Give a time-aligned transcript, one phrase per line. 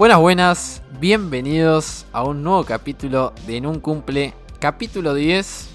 [0.00, 5.68] Buenas, buenas, bienvenidos a un nuevo capítulo de En un cumple, capítulo 10,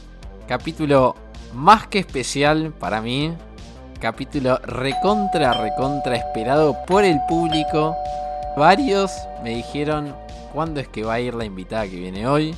[0.48, 1.16] capítulo
[1.54, 3.36] más que especial para mí,
[4.02, 7.96] capítulo recontra, recontra esperado por el público.
[8.57, 9.11] Varios
[9.43, 10.15] me dijeron
[10.51, 12.56] cuándo es que va a ir la invitada que viene hoy,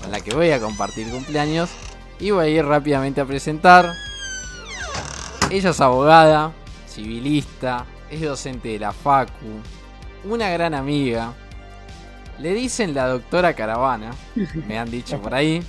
[0.00, 1.70] con la que voy a compartir cumpleaños,
[2.20, 3.90] y voy a ir rápidamente a presentar.
[5.50, 6.52] Ella es abogada,
[6.88, 9.60] civilista, es docente de la Facu,
[10.24, 11.32] una gran amiga.
[12.38, 14.10] Le dicen la doctora Caravana,
[14.68, 15.62] me han dicho por ahí.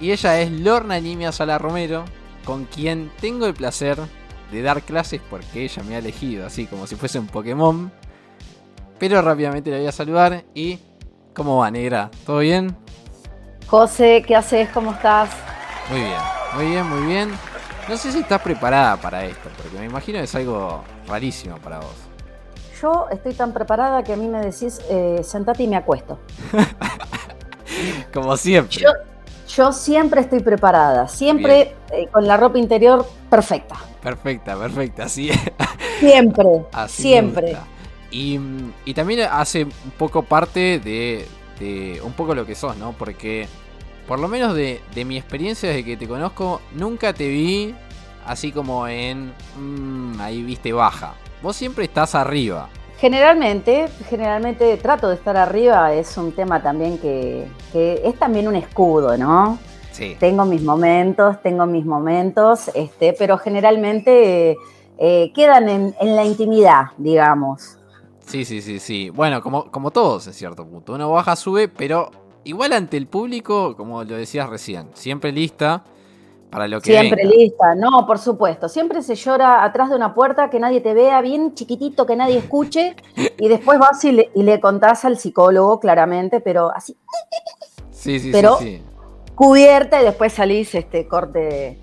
[0.00, 2.04] Y ella es Lorna Nimia Sala Romero,
[2.44, 3.98] con quien tengo el placer
[4.50, 7.92] de dar clases porque ella me ha elegido, así como si fuese un Pokémon.
[8.98, 10.78] Pero rápidamente la voy a saludar y...
[11.34, 12.12] ¿Cómo va, negra?
[12.24, 12.76] ¿Todo bien?
[13.66, 14.68] José, ¿qué haces?
[14.68, 15.30] ¿Cómo estás?
[15.90, 16.20] Muy bien,
[16.54, 17.30] muy bien, muy bien.
[17.88, 21.78] No sé si estás preparada para esto, porque me imagino que es algo rarísimo para
[21.78, 22.13] vos.
[22.84, 26.18] Yo estoy tan preparada que a mí me decís, eh, sentate y me acuesto.
[28.12, 28.76] Como siempre.
[28.76, 28.90] Yo,
[29.48, 33.76] yo siempre estoy preparada, siempre eh, con la ropa interior perfecta.
[34.02, 35.30] Perfecta, perfecta, sí.
[35.98, 37.56] Siempre, Así siempre.
[38.10, 38.38] Y,
[38.84, 41.26] y también hace un poco parte de,
[41.58, 42.92] de un poco lo que sos, ¿no?
[42.92, 43.48] Porque
[44.06, 47.74] por lo menos de, de mi experiencia desde que te conozco, nunca te vi
[48.26, 49.32] así como en...
[49.56, 51.14] mm, ahí viste baja.
[51.44, 52.70] Vos siempre estás arriba.
[52.96, 58.56] Generalmente, generalmente trato de estar arriba, es un tema también que, que es también un
[58.56, 59.58] escudo, ¿no?
[59.92, 60.16] Sí.
[60.18, 64.56] Tengo mis momentos, tengo mis momentos, este, pero generalmente
[64.96, 67.76] eh, quedan en, en la intimidad, digamos.
[68.20, 69.10] Sí, sí, sí, sí.
[69.10, 70.94] Bueno, como, como todos en cierto punto.
[70.94, 72.10] Uno baja, sube, pero
[72.44, 75.84] igual ante el público, como lo decías recién, siempre lista
[76.54, 77.36] para lo que Siempre venga.
[77.36, 78.68] lista, no, por supuesto.
[78.68, 82.38] Siempre se llora atrás de una puerta que nadie te vea, bien chiquitito, que nadie
[82.38, 82.94] escuche,
[83.38, 86.96] y después vas y le, y le contás al psicólogo, claramente, pero así,
[87.90, 88.82] Sí, sí, pero- sí, sí.
[89.34, 91.76] cubierta, y después salís este corte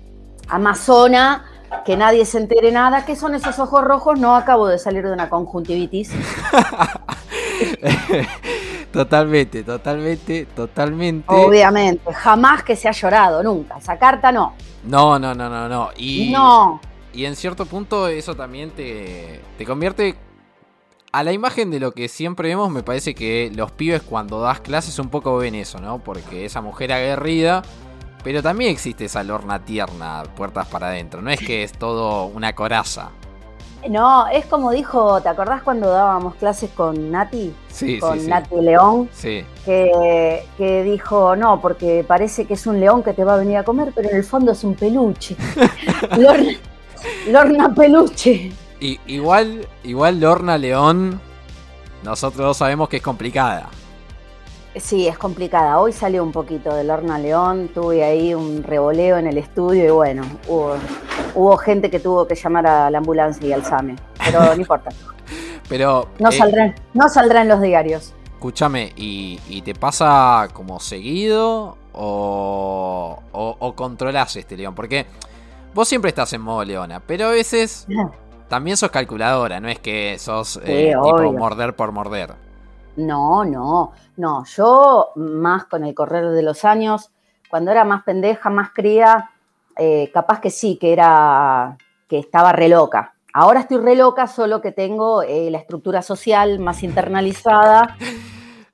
[0.48, 1.44] amazona,
[1.84, 3.04] que nadie se entere nada.
[3.04, 4.18] ¿Qué son esos ojos rojos?
[4.18, 6.12] No acabo de salir de una conjuntivitis.
[8.92, 11.24] totalmente, totalmente, totalmente.
[11.28, 13.78] Obviamente, jamás que se ha llorado, nunca.
[13.78, 14.54] Esa carta no.
[14.84, 15.90] No, no, no, no, no.
[15.96, 16.80] Y, No.
[17.12, 20.16] y en cierto punto eso también te, te convierte
[21.12, 22.70] a la imagen de lo que siempre vemos.
[22.70, 25.98] Me parece que los pibes cuando das clases un poco ven eso, ¿no?
[25.98, 27.62] Porque esa mujer aguerrida.
[28.24, 31.20] Pero también existe esa lorna tierna, puertas para adentro.
[31.22, 33.10] No es que es todo una coraza.
[33.90, 37.52] No, es como dijo, ¿te acordás cuando dábamos clases con Nati?
[37.68, 38.30] Sí, con sí, sí.
[38.30, 39.44] Nati León, Sí.
[39.64, 43.56] que, que dijo, no, porque parece que es un león que te va a venir
[43.56, 45.36] a comer, pero en el fondo es un peluche.
[46.16, 46.52] Lorna,
[47.28, 48.52] Lorna peluche.
[48.80, 51.20] Y, igual, igual Lorna León,
[52.02, 53.68] nosotros dos sabemos que es complicada.
[54.76, 55.78] Sí, es complicada.
[55.78, 59.90] Hoy salió un poquito de Lorna León, tuve ahí un revoleo en el estudio y
[59.90, 60.76] bueno, hubo,
[61.34, 64.90] hubo gente que tuvo que llamar a la ambulancia y al SAME, pero no importa,
[65.68, 68.14] Pero no eh, saldrán, no saldrán los diarios.
[68.24, 74.74] Escúchame, ¿y, y te pasa como seguido o, o, o controlás este león?
[74.74, 75.06] Porque
[75.74, 77.86] vos siempre estás en modo leona, pero a veces
[78.48, 81.32] también sos calculadora, no es que sos eh, tipo obvio.
[81.32, 82.34] morder por morder.
[82.96, 84.44] No, no, no.
[84.44, 87.10] Yo, más con el correr de los años,
[87.50, 89.30] cuando era más pendeja, más cría,
[89.76, 91.76] eh, capaz que sí, que era,
[92.08, 93.14] que estaba re loca.
[93.34, 97.96] Ahora estoy re loca, solo que tengo eh, la estructura social más internalizada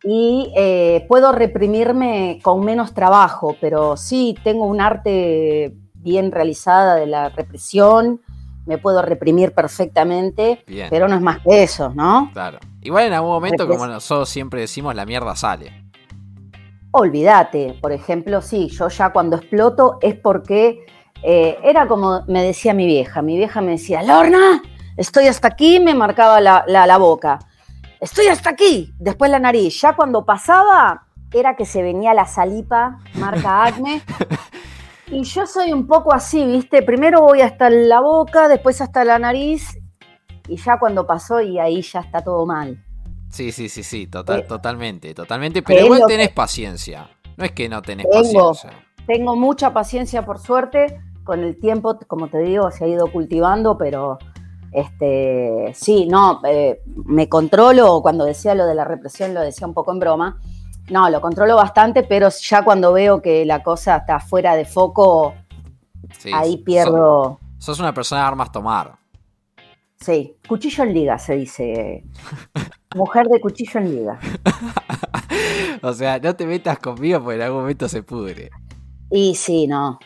[0.02, 7.06] y eh, puedo reprimirme con menos trabajo, pero sí tengo un arte bien realizada de
[7.06, 8.20] la represión,
[8.68, 10.86] me puedo reprimir perfectamente, Bien.
[10.90, 12.30] pero no es más que eso, ¿no?
[12.32, 12.58] Claro.
[12.82, 15.72] Igual en algún momento, como nosotros siempre decimos, la mierda sale.
[16.90, 20.86] Olvídate, por ejemplo, sí, yo ya cuando exploto es porque
[21.22, 24.62] eh, era como me decía mi vieja, mi vieja me decía, Lorna,
[24.96, 27.38] estoy hasta aquí, me marcaba la, la- la boca,
[28.00, 32.98] estoy hasta aquí, después la nariz, ya cuando pasaba era que se venía la salipa,
[33.14, 34.00] marca acne,
[35.10, 39.18] y yo soy un poco así, viste, primero voy hasta la boca, después hasta la
[39.18, 39.78] nariz,
[40.48, 42.82] y ya cuando pasó y ahí ya está todo mal.
[43.30, 45.62] Sí, sí, sí, sí, total, Eh, totalmente, totalmente.
[45.62, 47.10] Pero igual tenés paciencia.
[47.36, 48.48] No es que no tenés Tengo.
[48.48, 48.84] paciencia.
[49.06, 51.00] Tengo mucha paciencia, por suerte.
[51.24, 54.18] Con el tiempo, como te digo, se ha ido cultivando, pero
[54.72, 58.00] este, sí, no, eh, me controlo.
[58.00, 60.40] Cuando decía lo de la represión, lo decía un poco en broma.
[60.90, 65.34] No, lo controlo bastante, pero ya cuando veo que la cosa está fuera de foco,
[66.18, 67.40] Sí, ahí sos- pierdo.
[67.58, 68.96] Sos una persona de armas tomar.
[70.00, 72.04] Sí, cuchillo en liga se dice
[72.94, 74.18] Mujer de cuchillo en liga.
[75.82, 78.50] o sea, no te metas conmigo porque en algún momento se pudre.
[79.10, 79.98] Y sí, no.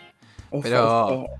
[0.63, 1.31] pero, este,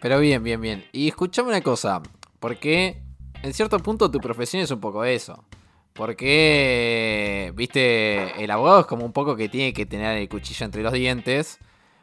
[0.00, 0.84] pero bien, bien, bien.
[0.92, 2.02] Y escuchame una cosa,
[2.40, 3.02] porque
[3.42, 5.44] en cierto punto tu profesión es un poco eso.
[6.00, 10.82] Porque, viste, el abogado es como un poco que tiene que tener el cuchillo entre
[10.82, 11.58] los dientes.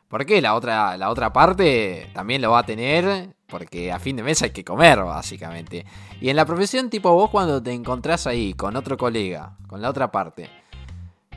[0.07, 3.33] Porque la otra, la otra parte también lo va a tener.
[3.47, 5.88] Porque a fin de mes hay que comer, básicamente.
[6.21, 9.89] Y en la profesión, tipo vos cuando te encontrás ahí con otro colega, con la
[9.89, 10.47] otra parte.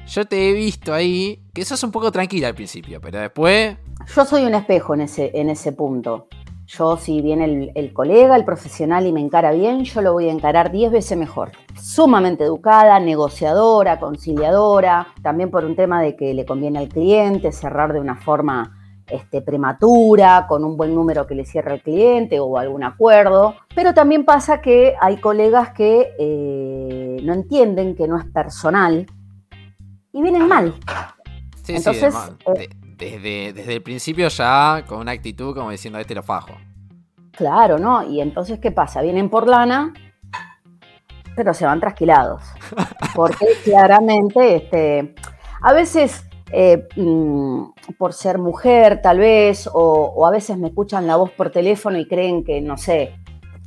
[0.07, 3.79] Yo te he visto ahí que sos un poco tranquila al principio, pero después...
[4.15, 6.29] Yo soy un espejo en ese, en ese punto.
[6.73, 10.33] Yo, si viene el, colega, el profesional y me encara bien, yo lo voy a
[10.33, 11.51] encarar 10 veces mejor.
[11.75, 17.93] Sumamente educada, negociadora, conciliadora, también por un tema de que le conviene al cliente cerrar
[17.93, 18.79] de una forma
[19.09, 23.57] este, prematura, con un buen número que le cierre al cliente o algún acuerdo.
[23.75, 29.07] Pero también pasa que hay colegas que eh, no entienden que no es personal
[30.13, 30.75] y vienen mal.
[31.65, 32.69] Sí, Entonces, sí,
[33.01, 36.55] desde, el principio ya con una actitud como diciendo, este lo fajo.
[37.33, 38.03] Claro, ¿no?
[38.03, 39.01] Y entonces, ¿qué pasa?
[39.01, 39.95] Vienen por lana,
[41.35, 42.43] pero se van trasquilados.
[43.15, 45.15] Porque claramente, este,
[45.63, 47.63] a veces, eh, mm,
[47.97, 52.07] por ser mujer, tal vez, o, a veces me escuchan la voz por teléfono y
[52.07, 53.15] creen que, no sé,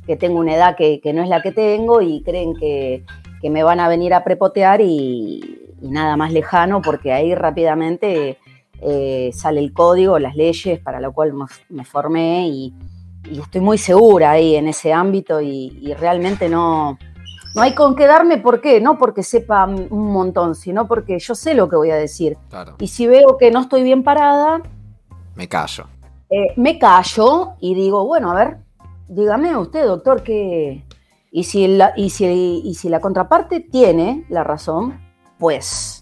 [0.06, 3.04] que tengo una edad que, no es la que tengo y creen que,
[3.42, 8.38] me van a venir a prepotear y, y, nada más lejano, porque ahí rápidamente
[8.86, 11.32] eh, sale el código, las leyes para lo cual
[11.70, 12.74] me formé y,
[13.30, 16.98] estoy muy segura ahí en ese ámbito y, realmente no,
[17.54, 21.34] no hay con qué darme por qué, no porque sepa un montón, sino porque yo
[21.34, 22.36] sé lo que voy a decir.
[22.78, 24.60] Y si veo que no estoy bien parada,
[25.34, 25.86] me callo.
[26.28, 28.58] Eh, me callo y digo, bueno, a ver,
[29.08, 30.84] dígame usted, doctor, que...
[31.30, 32.26] Y si, la, y, si,
[32.64, 35.00] y si la contraparte tiene la razón,
[35.38, 35.93] pues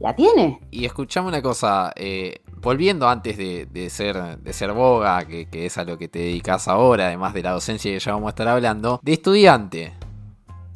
[0.00, 0.60] la tiene.
[0.70, 5.84] Y escuchame una cosa, eh, volviendo antes de, ser, de ser boga, que, es a
[5.84, 9.00] lo que te dedicas ahora, además de la docencia que ya vamos a estar hablando,
[9.02, 9.92] de estudiante.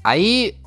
[0.02, 0.61] Ahí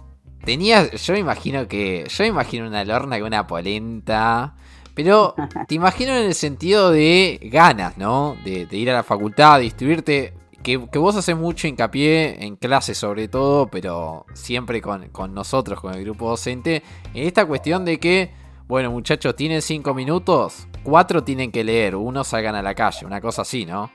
[0.46, 4.56] tenías, yo me imagino que, yo me imagino una lorna con una polenta.
[4.94, 5.34] Pero
[5.68, 8.36] te imagino en el sentido de ganas, ¿no?
[8.44, 10.34] De, ir a la facultad, de instruirte.
[10.62, 15.82] Que, que, vos haces mucho hincapié en clases sobre todo, pero siempre con, con nosotros,
[15.82, 16.84] con el grupo docente,
[17.14, 18.32] en esta cuestión de que
[18.68, 23.22] bueno, muchachos, tienen cinco minutos, cuatro tienen que leer, uno salgan a la calle, una
[23.22, 23.90] cosa así, ¿no?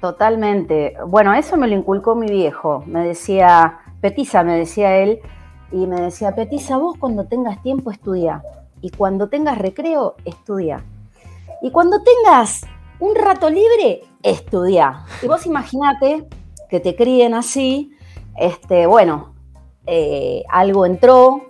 [0.00, 0.96] Totalmente.
[1.06, 2.82] Bueno, eso me lo inculcó mi viejo.
[2.86, 5.20] Me decía, Petiza, me decía él,
[5.72, 8.42] y me decía, Petiza, vos cuando tengas tiempo estudia.
[8.80, 10.82] Y cuando tengas recreo, estudia.
[11.60, 12.62] Y cuando tengas
[12.98, 15.04] un rato libre, estudia.
[15.22, 16.26] Y vos imaginate
[16.70, 17.92] que te críen así,
[18.38, 19.34] este, bueno,
[19.86, 21.49] eh, algo entró,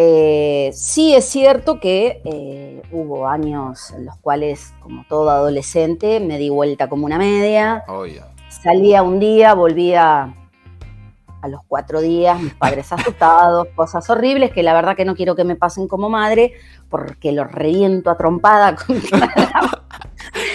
[0.00, 6.38] eh, sí es cierto que eh, hubo años en los cuales, como todo adolescente, me
[6.38, 7.84] di vuelta como una media.
[8.48, 10.36] Salía un día, volvía
[11.42, 15.34] a los cuatro días, mis padres asustados, cosas horribles que la verdad que no quiero
[15.34, 16.52] que me pasen como madre,
[16.88, 18.76] porque los reviento a trompada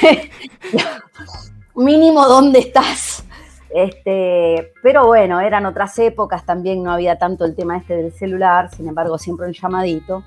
[1.76, 3.23] Mínimo, ¿dónde estás?
[3.74, 8.70] Este, pero bueno, eran otras épocas, también no había tanto el tema este del celular,
[8.70, 10.24] sin embargo siempre un llamadito.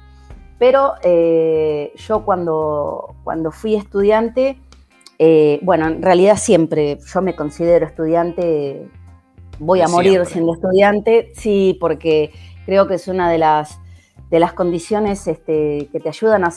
[0.58, 4.58] Pero eh, yo cuando, cuando fui estudiante,
[5.20, 8.88] eh, bueno, en realidad siempre yo me considero estudiante,
[9.60, 12.32] voy a morir siendo estudiante, sí, porque
[12.64, 13.78] creo que es una de las,
[14.28, 16.52] de las condiciones este, que te ayudan a,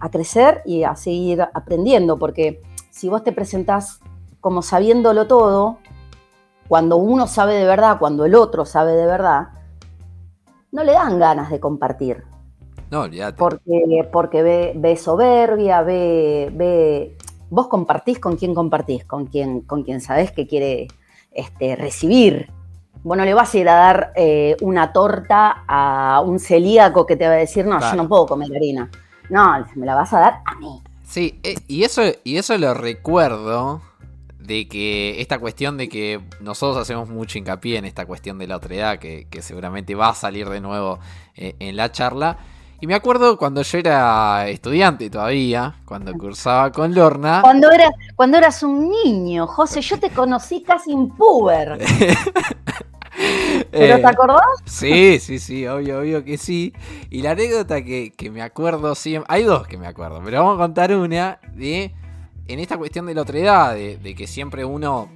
[0.00, 4.00] a crecer y a seguir aprendiendo, porque si vos te presentás
[4.40, 5.78] como sabiéndolo todo,
[6.70, 9.48] cuando uno sabe de verdad, cuando el otro sabe de verdad,
[10.70, 12.22] no le dan ganas de compartir.
[12.92, 13.36] No, olvídate.
[13.36, 17.16] Porque, porque ve, ve, soberbia, ve, ve.
[17.50, 20.86] Vos compartís con quién compartís, con quién, con quien sabés que quiere
[21.32, 22.52] este, recibir.
[23.02, 27.26] Bueno, le vas a ir a dar eh, una torta a un celíaco que te
[27.26, 28.88] va a decir, no, yo no puedo comer harina.
[29.28, 30.80] No, me la vas a dar a mí.
[31.02, 33.80] Sí, eh, y, eso, y eso lo recuerdo
[34.50, 38.56] de que esta cuestión de que nosotros hacemos mucho hincapié en esta cuestión de la
[38.56, 40.98] otredad, que, que seguramente va a salir de nuevo
[41.36, 42.36] eh, en la charla.
[42.80, 47.42] Y me acuerdo cuando yo era estudiante todavía, cuando cursaba con Lorna.
[47.42, 51.78] Cuando, era, cuando eras un niño, José, yo te conocí casi en puber.
[53.70, 54.40] ¿Pero te eh, acordás?
[54.64, 56.72] Sí, sí, sí, obvio, obvio que sí.
[57.08, 59.32] Y la anécdota que, que me acuerdo siempre.
[59.32, 61.94] Hay dos que me acuerdo, pero vamos a contar una de
[62.52, 65.08] en esta cuestión de la otra edad, de, que siempre uno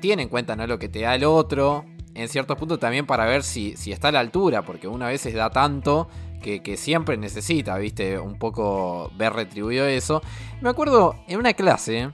[0.00, 0.66] tiene en cuenta ¿no?
[0.66, 4.08] lo que te da el otro, en ciertos puntos también para ver si, si está
[4.08, 6.08] a la altura, porque una vez da tanto
[6.42, 10.22] que, que, siempre necesita, viste, un poco ver retribuido eso.
[10.60, 12.10] Me acuerdo en una clase,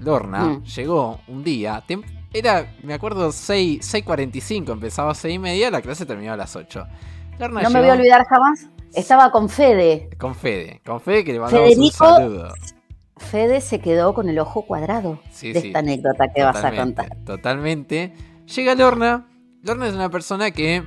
[0.00, 0.64] Lorna Mm.
[0.64, 1.82] llegó un día,
[2.32, 6.54] era, me acuerdo, 6, 6.45, empezaba a 6 y media, la clase terminaba a las
[6.54, 6.86] 8.
[7.38, 8.68] Lorna No me voy a olvidar jamás.
[8.94, 10.08] Estaba con Fede.
[10.18, 12.04] con Fede, con Fede que le mandamos Federico.
[12.04, 12.54] un saludo.
[13.36, 15.66] Fede se quedó con el ojo cuadrado Sí, de sí.
[15.66, 17.14] esta anécdota que vas a contar.
[17.26, 18.14] Totalmente.
[18.54, 19.26] Llega Lorna.
[19.62, 20.82] Lorna es una persona que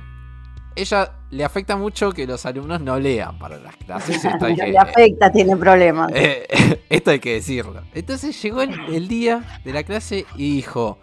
[0.74, 4.24] ella le afecta mucho que los alumnos no lean para las clases.
[4.24, 6.10] Esto hay No que, le afecta, tiene problemas.
[6.12, 7.82] eh, esto hay que decirlo.
[7.94, 10.98] Entonces llegó el, el día de la clase y dijo: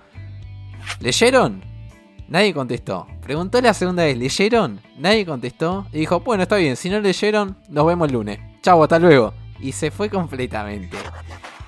[1.00, 1.64] ¿Leyeron?
[2.28, 3.08] Nadie contestó.
[3.22, 4.82] Preguntó la segunda vez: ¿leyeron?
[4.98, 5.88] Nadie contestó.
[5.94, 8.40] Y dijo: Bueno, está bien, si no leyeron, nos vemos el lunes.
[8.62, 9.34] Chau, hasta luego.
[9.60, 10.98] Y se fue completamente.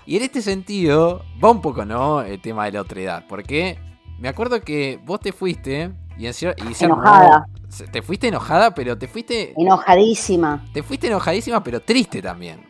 [0.05, 2.21] Y en este sentido, va un poco, ¿no?
[2.21, 3.25] El tema de la otra edad.
[3.27, 3.77] Porque
[4.19, 7.45] me acuerdo que vos te fuiste y, en cier- y se Enojada.
[7.91, 9.53] Te fuiste enojada, pero te fuiste.
[9.55, 10.65] Enojadísima.
[10.73, 12.61] Te fuiste enojadísima, pero triste también.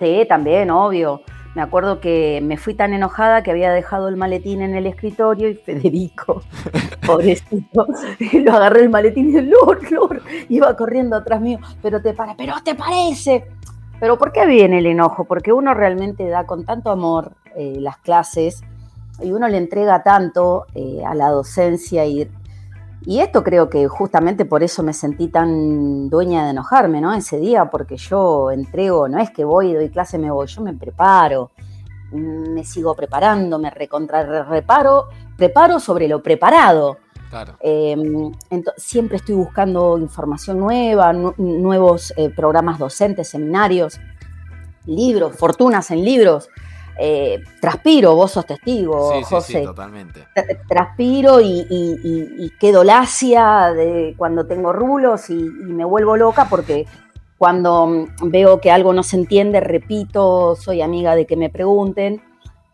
[0.00, 1.22] Sí, también, obvio.
[1.54, 5.48] Me acuerdo que me fui tan enojada que había dejado el maletín en el escritorio
[5.48, 6.42] y Federico,
[7.06, 7.86] pobrecito,
[8.32, 12.36] lo agarré el maletín y dice, Lord, Lord, iba corriendo atrás mío, pero te para,
[12.36, 13.46] pero te parece.
[14.00, 15.24] Pero ¿por qué viene el enojo?
[15.24, 18.62] Porque uno realmente da con tanto amor eh, las clases
[19.20, 22.28] y uno le entrega tanto eh, a la docencia y,
[23.02, 27.14] y esto creo que justamente por eso me sentí tan dueña de enojarme, ¿no?
[27.14, 30.74] Ese día, porque yo entrego, no es que voy doy clase me voy, yo me
[30.74, 31.50] preparo,
[32.10, 36.98] me sigo preparando, me recontra reparo, preparo sobre lo preparado.
[37.34, 37.56] Claro.
[37.60, 37.96] Eh,
[38.50, 43.98] ento- siempre estoy buscando información nueva, nu- nuevos eh, programas docentes, seminarios,
[44.86, 46.48] libros, fortunas en libros.
[46.96, 50.28] Eh, transpiro, vos sos testigo, sí, José sí, totalmente.
[50.68, 56.16] transpiro y, y- y- y quedo lacia de cuando tengo rulos y, y me vuelvo
[56.16, 56.86] loca porque
[57.36, 62.22] cuando mm, veo que algo no se entiende, repito, soy amiga de que me pregunten,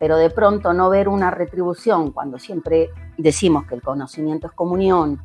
[0.01, 2.89] pero de pronto no ver una retribución cuando siempre
[3.19, 5.21] decimos que el conocimiento es comunión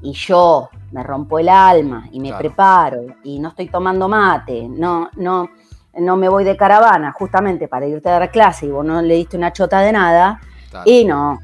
[0.00, 2.40] y yo me rompo el alma y me Claro.
[2.40, 5.50] preparo y no estoy tomando mate, no, no,
[5.98, 9.14] no me voy de caravana justamente para irte a dar clase y vos no le
[9.14, 10.40] diste una chota de nada,
[10.70, 10.90] Claro.
[10.90, 11.38] y no,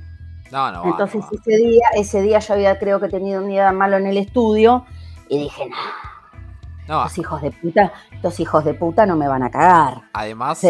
[0.50, 0.84] No, no.
[0.86, 4.06] entonces no ese día, ese día yo había creo que tenido un día malo en
[4.06, 4.86] el estudio
[5.28, 5.76] y dije, no,
[6.90, 10.02] No estos hijos de puta, estos hijos de puta no me van a cagar.
[10.12, 10.60] Además,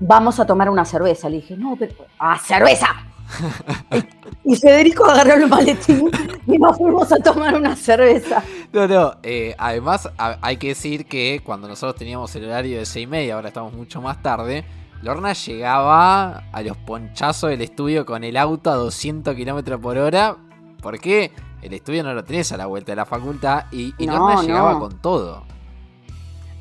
[0.00, 1.28] vamos a tomar una cerveza.
[1.30, 1.94] Le dije, no, pero.
[2.18, 2.88] ¡Ah, cerveza!
[4.44, 6.10] y Federico agarró el maletín
[6.46, 8.42] y nos fuimos a tomar una cerveza.
[8.72, 9.12] no, no.
[9.22, 13.06] eh, además, a- hay que decir que cuando nosotros teníamos el horario de 6 y
[13.06, 14.64] media, ahora estamos mucho más tarde.
[15.02, 20.36] Lorna llegaba a los ponchazos del estudio con el auto a 200 kilómetros por hora.
[20.82, 21.30] Porque
[21.62, 23.64] el estudio no lo tenés a la vuelta de la facultad.
[23.70, 24.80] Y, y No, Lorna llegaba no.
[24.80, 25.44] con todo.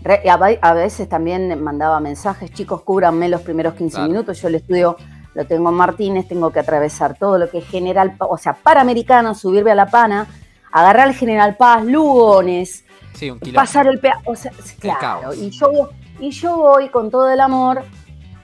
[0.05, 4.09] A, ve- a veces también mandaba mensajes, chicos, cúbranme los primeros 15 Claro.
[4.09, 4.41] minutos.
[4.41, 4.95] Yo el estudio
[5.35, 8.53] lo tengo en Martínez, tengo que atravesar todo lo que es General Paz, o sea,
[8.53, 10.27] Panamericano, subirme a La Pana,
[10.71, 13.61] agarrar el General Paz, Lugones, Sí, un kilómetro.
[13.61, 15.89] pasar el peaje, o sea, claro, y yo,
[16.19, 17.83] y yo voy con todo el amor,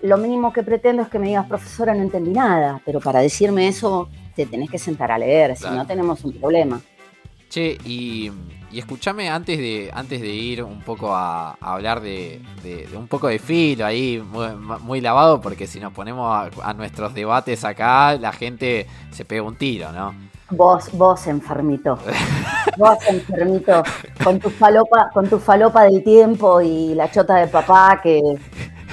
[0.01, 3.67] lo mínimo que pretendo es que me digas, profesora, no entendí nada, pero para decirme
[3.67, 6.79] eso te tenés que sentar a leer, si no tenemos un problema.
[7.49, 8.31] Che, y,
[8.75, 12.97] y escúchame antes de, antes de ir un poco a, a hablar de, de- de
[12.97, 14.47] un poco de filo ahí, muy,
[14.81, 19.43] muy lavado, porque si nos ponemos a, a nuestros debates acá, la gente se pega
[19.43, 20.13] un tiro, ¿no?
[20.51, 21.97] Vos, vos enfermito.
[22.77, 23.83] Vos enfermito.
[24.23, 28.21] Con tu falopa, con tu falopa del tiempo y la chota de papá que,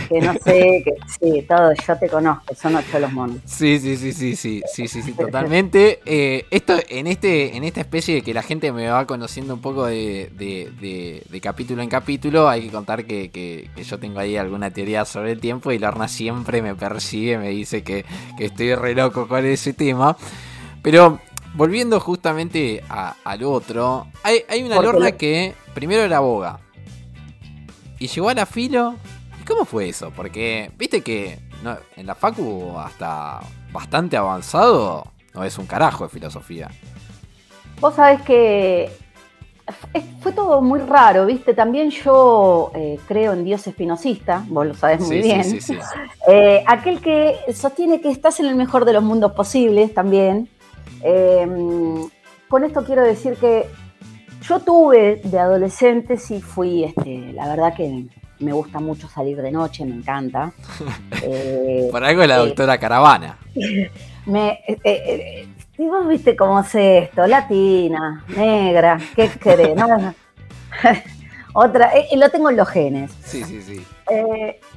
[0.08, 3.36] que no sé, que sí, todo, yo te conozco, son ocho los monos.
[3.44, 6.00] Sí, sí, sí, sí, sí, sí, sí, sí, totalmente.
[6.04, 9.60] Eh, esto, en este, en esta especie de que la gente me va conociendo un
[9.60, 13.98] poco de, de- de- de capítulo en capítulo, hay que contar que, que- que yo
[13.98, 18.04] tengo ahí alguna teoría sobre el tiempo y Lorna siempre me persigue, me dice que,
[18.36, 20.16] que estoy re loco con ese tema.
[20.82, 21.20] Pero
[21.54, 26.58] volviendo justamente a- al otro, hay, hay una Lorna lo- que primero era boga
[27.98, 28.96] y llegó a la filo.
[29.52, 30.10] ¿Y cómo fue eso?
[30.14, 33.40] Porque viste que no, en la Facu hasta
[33.70, 36.70] bastante avanzado no es un carajo de filosofía.
[37.80, 38.90] Vos sabés que
[40.20, 41.52] fue todo muy raro, ¿viste?
[41.54, 45.44] También yo eh, creo en Dios espinosista, vos lo sabés muy Sí, bien.
[45.44, 45.78] sí, sí, sí.
[46.28, 50.48] Eh, aquel que sostiene que estás en el mejor de los mundos posibles también.
[51.02, 51.46] Eh,
[52.48, 53.66] con esto quiero decir que
[54.42, 58.06] yo tuve de adolescente, sí fui, este, la verdad que
[58.42, 60.52] me gusta mucho salir de noche, me encanta.
[61.24, 63.38] Eh, Por algo es la eh, doctora Caravana.
[64.26, 65.46] me, eh,
[65.78, 69.76] Y vos viste cómo es esto, latina, negra, ¿qué querés?
[71.54, 73.12] Otra, eh, lo tengo en los genes.
[73.24, 73.84] Sí, sí, sí.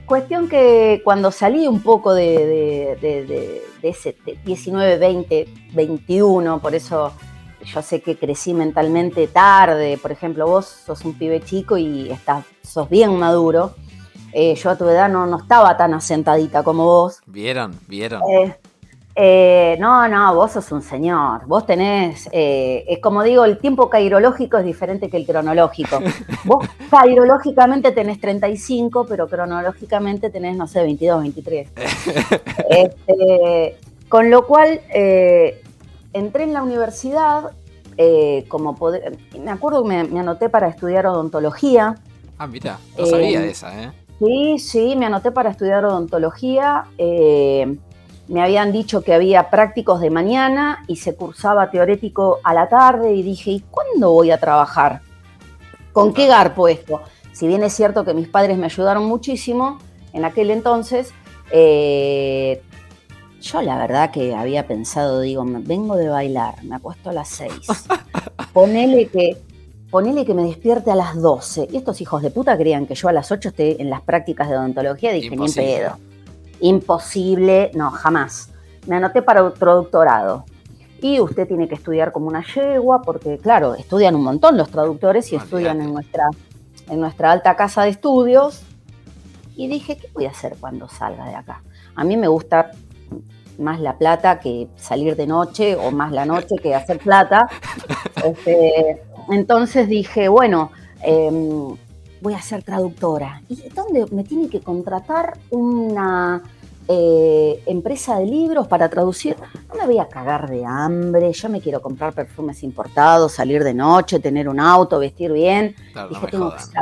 [0.05, 7.11] Cuestión que cuando salí un poco de, de, ese 19, 20, 21, por eso
[7.65, 12.45] yo sé que crecí mentalmente tarde, por ejemplo, vos sos un pibe chico y estás,
[12.63, 13.75] sos bien maduro.
[14.31, 17.21] Eh, yo a tu edad no, no estaba tan asentadita como vos.
[17.25, 18.21] Vieron, vieron.
[19.17, 21.45] Eh, no, no, vos sos un señor.
[21.47, 25.99] Vos tenés, eh, es como digo, el tiempo cairológico es diferente que el cronológico.
[26.43, 31.69] vos cairológicamente tenés 35, pero cronológicamente tenés, no sé, 22, 23.
[32.69, 33.77] Este,
[34.09, 35.61] con lo cual, eh,
[36.15, 37.51] entré en la universidad,
[38.47, 41.95] como poder, me acuerdo que me, anoté para estudiar odontología.
[42.37, 43.91] Ah, mira, no sabía de esa, ¿eh?
[44.19, 46.85] Sí, sí, me anoté para estudiar odontología.
[46.97, 47.77] Eh,
[48.27, 53.13] me habían dicho que había prácticos de mañana y se cursaba teorético a la tarde
[53.13, 55.01] y dije, ¿y cuándo voy a trabajar?
[55.91, 57.01] ¿Con qué garpo esto?
[57.33, 59.77] Si bien es cierto que mis padres me ayudaron muchísimo
[60.13, 61.13] en aquel entonces,
[61.51, 62.63] eh,
[63.45, 67.67] yo la verdad que había pensado, digo, vengo de bailar, me acuesto a las seis.
[68.53, 69.37] Ponele que,
[69.91, 71.67] ponele que me despierte a las 12.
[71.71, 74.49] Y estos hijos de puta creían que yo a las 8 esté en las prácticas
[74.49, 75.97] de odontología, dije, ni en pedo
[76.59, 78.49] imposible, no, jamás.
[78.87, 80.45] Me anoté para otro doctorado.
[81.01, 85.31] Y usted tiene que estudiar como una yegua, porque claro, estudian un montón los traductores
[85.31, 86.29] y estudian en nuestra,
[86.89, 88.63] en nuestra alta casa de estudios.
[89.55, 91.61] Y dije, ¿qué voy a hacer cuando salga de acá?
[91.95, 92.71] A mí me gusta
[93.57, 97.47] más la plata que salir de noche o más la noche que hacer plata.
[98.23, 100.71] Este, entonces dije, bueno,
[101.01, 101.75] em,
[102.21, 103.41] voy a ser traductora.
[103.49, 106.41] ¿Y dónde me tiene que contratar una
[106.87, 109.35] eh, empresa de libros para traducir?
[109.69, 113.75] No me voy a cagar de hambre, yo me quiero comprar perfumes importados, salir de
[113.75, 115.75] noche, tener un auto, vestir bien.
[116.09, 116.73] Dije, tengo, que ser,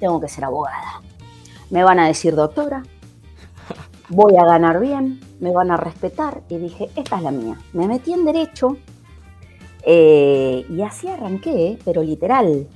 [0.00, 1.02] tengo que ser abogada.
[1.70, 2.82] Me van a decir doctora,
[4.08, 6.42] voy a ganar bien, me van a respetar.
[6.48, 7.58] Y dije, esta es la mía.
[7.72, 8.76] Me metí en derecho
[9.84, 12.66] eh, y así arranqué, pero literal.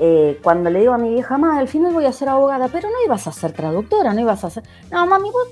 [0.00, 2.88] Eh, cuando le digo a mi vieja, mamá, al final voy a ser abogada, pero
[2.88, 4.62] no ibas a ser traductora, no ibas a ser...
[4.90, 5.48] No, mami, vos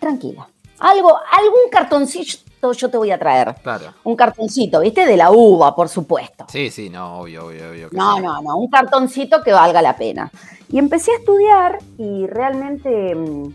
[0.00, 0.48] tranquila.
[0.80, 3.54] Algo, algún cartoncito yo te voy a traer.
[3.62, 3.94] Claro.
[4.04, 5.06] Un cartoncito, ¿viste?
[5.06, 6.46] De la uva, por supuesto.
[6.48, 7.88] Sí, sí, no, obvio, obvio, obvio.
[7.92, 10.30] No, no, no, un cartoncito que valga la pena.
[10.70, 13.54] Y empecé a estudiar y realmente mm,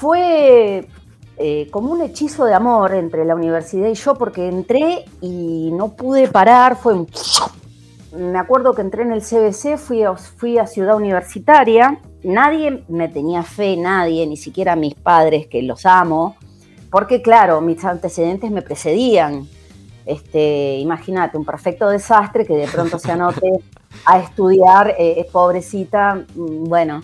[0.00, 0.88] fue
[1.36, 5.90] eh, como un hechizo de amor entre la universidad y yo, porque entré y no
[5.90, 7.06] pude parar, fue un
[8.16, 13.08] me acuerdo que entré en el CBC, fui a, fui a Ciudad Universitaria, nadie me
[13.08, 16.34] tenía fe, nadie, ni siquiera mis padres, que los amo,
[16.90, 19.46] porque claro, mis antecedentes me precedían.
[20.06, 23.48] Este, imagínate, un perfecto desastre que de pronto se anote
[24.06, 27.02] a estudiar, eh, pobrecita, mm, bueno,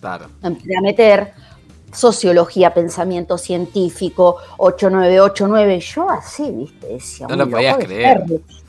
[0.00, 0.26] claro.
[0.42, 1.34] empecé a meter
[1.92, 8.24] sociología, pensamiento científico, 8989, yo así, viste, decía, no lo podías creer.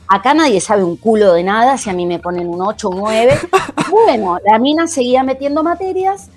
[0.08, 2.94] Acá nadie sabe un culo de nada, si a mí me ponen un 8 o
[2.94, 3.38] 9.
[3.90, 6.28] bueno, la mina seguía metiendo materias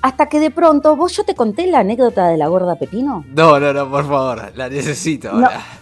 [0.00, 3.24] hasta que de pronto, vos yo te conté la anécdota de la gorda Pepino.
[3.34, 5.32] No, no, no, por favor, la necesito.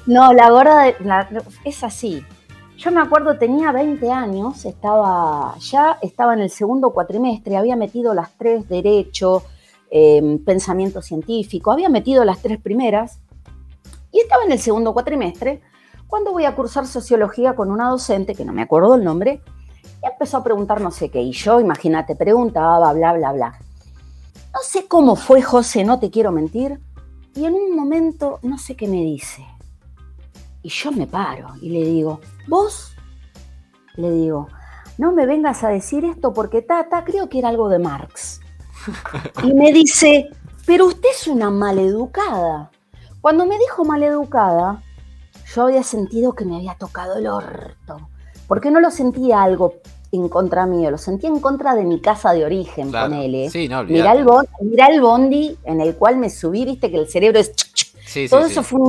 [0.06, 0.94] No, la gorda
[1.64, 2.24] es así.
[2.78, 8.14] Yo me acuerdo, tenía 20 años, estaba ya estaba en el segundo cuatrimestre, había metido
[8.14, 9.42] las tres, derecho,
[9.90, 13.20] em, pensamiento científico, había metido las tres primeras
[14.12, 15.60] y estaba en el segundo cuatrimestre
[16.06, 19.42] cuando voy a cursar sociología con una docente, que no me acuerdo el nombre,
[20.02, 21.20] y empezó a preguntar no sé qué.
[21.20, 23.58] Y yo, imagínate, preguntaba, bla, bla, bla.
[24.54, 26.80] No sé cómo fue, José, no te quiero mentir.
[27.34, 29.44] Y en un momento, no sé qué me dice.
[30.62, 32.94] Y yo me paro y le digo, vos,
[33.96, 34.48] le digo,
[34.98, 38.40] no me vengas a decir esto porque Tata, creo que era algo de Marx.
[39.42, 40.28] Y me dice,
[40.66, 42.70] pero usted es una maleducada.
[43.20, 44.82] Cuando me dijo maleducada,
[45.54, 48.08] yo había sentido que me había tocado el orto.
[48.46, 49.74] Porque no lo sentía algo
[50.12, 53.50] en contra mío, lo sentía en contra de mi casa de origen, con ponele.
[53.50, 54.48] Sí, no, mirá, el bondi,
[54.88, 57.52] el bondi en el cual me subí, viste que el cerebro es...
[58.30, 58.80] Todo eso fue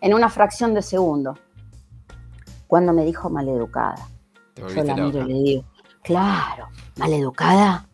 [0.00, 1.36] en una fracción de segundo.
[2.66, 4.08] Cuando me dijo maleducada.
[4.56, 5.64] Yo la miro y le digo,
[6.02, 7.88] claro, maleducada.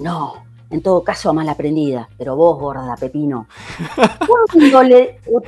[0.00, 3.46] No, en todo caso mal aprendida, pero vos, gorda, Pepino.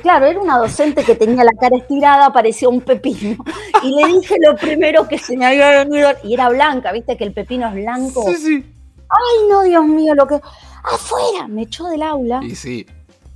[0.01, 3.43] claro, era una docente que tenía la cara estirada, parecía un pepino.
[3.83, 7.23] Y le dije lo primero que se me había venido, y era blanca, viste que
[7.23, 8.23] el pepino es blanco.
[8.27, 8.65] Sí, sí.
[9.09, 10.39] Ay, no, Dios mío, lo que.
[10.83, 11.47] ¡Afuera!
[11.47, 12.39] Me echó del aula.
[12.43, 12.87] Y sí.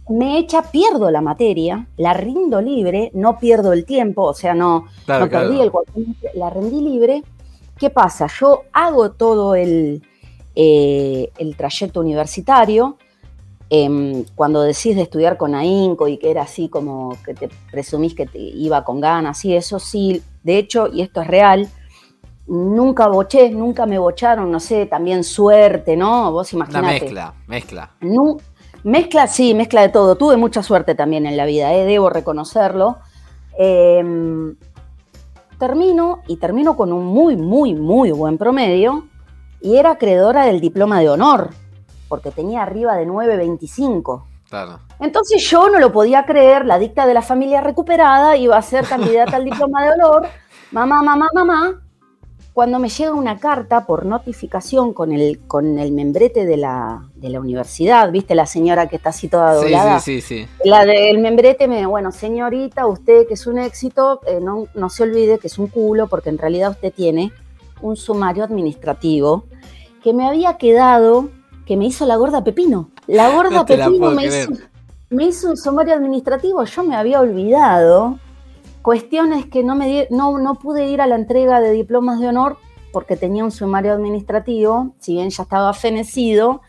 [0.09, 4.85] me echa, pierdo la materia, la rindo libre, no pierdo el tiempo, o sea, no,
[5.07, 5.71] no perdí el
[6.33, 7.23] la rendí libre.
[7.77, 8.27] ¿Qué pasa?
[8.39, 10.01] Yo hago todo el,
[10.55, 12.97] eh, el trayecto universitario.
[13.69, 18.13] Em, cuando decís de estudiar con AINCO y que era así como que te presumís
[18.13, 21.67] que te iba con ganas y eso, sí, de hecho, y esto es real,
[22.47, 26.31] nunca boché, nunca me bocharon, no sé, también suerte, ¿no?
[26.31, 26.85] Vos imaginate.
[26.85, 27.91] La mezcla, mezcla.
[28.83, 30.15] mezcla, sí, mezcla de todo.
[30.15, 31.85] Tuve mucha suerte también en la vida, ¿eh?
[31.85, 32.99] debo reconocerlo.
[33.57, 34.55] Em,
[35.57, 39.05] termino y termino con un muy, muy, muy buen promedio
[39.65, 41.49] y era acreedora del diploma de honor,
[42.07, 44.23] porque tenía arriba de 9.25.
[44.47, 44.79] Claro.
[44.99, 48.85] Entonces yo no lo podía creer, la dicta de la familia recuperada iba a ser
[48.85, 50.27] candidata al diploma de honor,
[50.71, 51.81] mamá, mamá, mamá,
[52.53, 57.29] cuando me llega una carta por notificación con el, con el membrete de la, de
[57.29, 58.35] la universidad, ¿viste?
[58.35, 59.99] La señora que está así toda doblada.
[59.99, 60.47] Sí, sí, sí.
[60.63, 65.01] La del membrete me, bueno, señorita, usted que es un éxito, eh, no, no se
[65.01, 67.33] olvide que es un culo, porque en realidad usted tiene
[67.81, 69.45] un sumario administrativo
[70.05, 71.31] que me había quedado,
[71.65, 72.91] que me hizo la gorda Pepino.
[73.07, 74.51] La gorda Pepino me hizo,
[75.09, 78.19] me hizo un sumario administrativo, yo me había olvidado
[78.83, 82.57] Cuestiones que no, me no, no pude ir a la entrega de diplomas de honor
[82.93, 86.61] porque tenía un sumario administrativo, si bien ya estaba fenecido,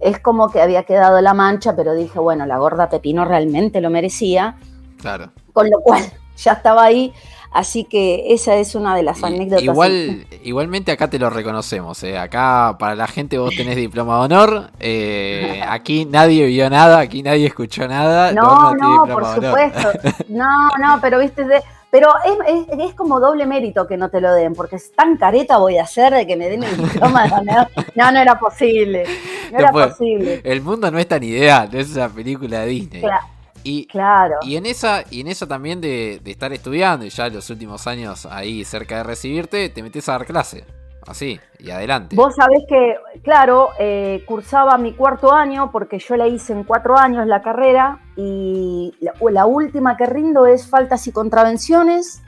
[0.00, 3.90] es como que había quedado la mancha, pero dije, bueno, la gorda Pepino realmente lo
[3.90, 4.56] merecía.
[4.98, 5.30] Claro.
[5.52, 6.02] Con lo cual
[6.36, 7.12] ya estaba ahí
[7.50, 9.64] Así que esa es una de las anécdotas.
[9.64, 12.00] Igual, igualmente acá te lo reconocemos.
[12.04, 12.16] ¿eh?
[12.16, 14.70] Acá para la gente vos tenés diploma de honor.
[14.78, 18.32] Eh, aquí nadie vio nada, aquí nadie escuchó nada.
[18.32, 19.90] No, no, por supuesto.
[20.28, 21.44] No, no, pero viste,
[21.90, 25.58] pero es, es, como doble mérito que no te lo den, porque es tan careta
[25.58, 27.68] voy a hacer de que me den el diploma de honor.
[27.96, 29.04] No, no era posible.
[29.50, 30.40] No era posible.
[30.44, 33.00] El mundo no es tan ideal, no es esa película de Disney.
[33.00, 33.26] Claro.
[33.62, 34.36] Y, claro.
[34.42, 38.26] y en esa, y en esa también de, estar estudiando y ya los últimos años
[38.26, 40.64] ahí cerca de recibirte, te metes a dar clase.
[41.06, 42.14] Así, y adelante.
[42.14, 46.96] Vos sabés que, claro, eh, cursaba mi cuarto año porque yo la hice en cuatro
[46.96, 52.22] años la carrera y la, última que rindo es faltas y contravenciones,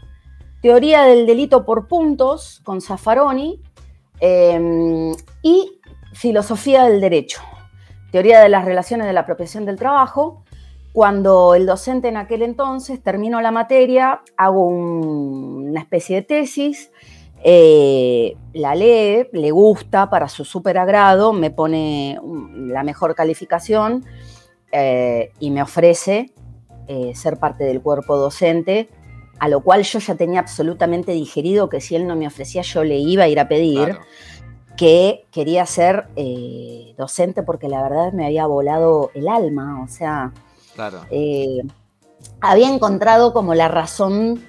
[0.63, 3.63] teoría del delito por puntos con Zaffaroni
[4.21, 5.81] em, y
[6.15, 7.43] filosofía del derecho,
[8.11, 10.42] teoría de las relaciones de la apropiación del trabajo
[10.93, 16.91] cuando el docente en aquel entonces termino la materia, hago una especie de tesis,
[17.45, 22.21] eh, la lee, le gusta para su súper agrado, me pone
[22.55, 24.05] la mejor calificación
[24.71, 26.33] eh, y me ofrece
[26.87, 28.91] eh, ser parte del cuerpo docente,
[29.41, 32.85] a lo cual yo ya tenía absolutamente digerido que si él no me ofrecía yo
[32.85, 33.97] le iba a ir a pedir.
[34.75, 36.07] que quería ser
[36.97, 40.33] docente porque la verdad me había volado el alma, o sea,
[40.75, 41.01] Claro.
[41.11, 41.63] Eh,
[42.41, 44.43] había encontrado como la razón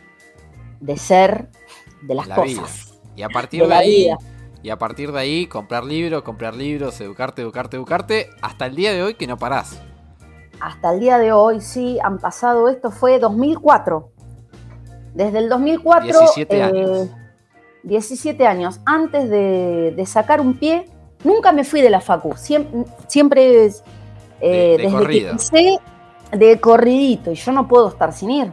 [0.80, 1.50] de ser
[2.02, 3.00] de las cosas.
[3.16, 4.10] Y a partir de, ahí.
[4.62, 8.94] Y a partir de ahí, comprar libros, comprar libros, educarte, educarte, educarte, hasta el día
[8.94, 9.82] de hoy que no parás.
[10.60, 14.10] Hasta el día de hoy, sí, han pasado, esto fue 2004.
[15.14, 16.06] Desde el 2004...
[16.06, 17.10] 17 eh, años.
[17.84, 18.80] 17 años.
[18.86, 20.86] Antes de, sacar un pie,
[21.24, 22.36] nunca me fui de la facu.
[22.38, 23.66] Siempre, siempre
[24.40, 25.80] eh, desde que empecé,
[26.34, 28.52] de corridito y yo no puedo estar sin ir.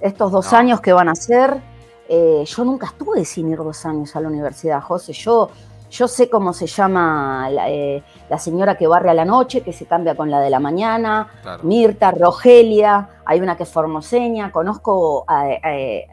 [0.00, 1.60] Estos dos años que van a ser,
[2.08, 5.12] eh, yo nunca estuve sin ir dos años a la universidad, José.
[5.12, 5.50] Yo,
[5.90, 9.86] yo sé cómo se llama eh, la, señora que barre a la noche, que se
[9.86, 11.28] cambia con la de la mañana,
[11.62, 15.44] Mirta, Rogelia, hay una que es formoseña, conozco a,